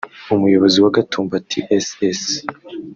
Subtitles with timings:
[0.35, 1.87] Umuyobozi wa Gatumba Tss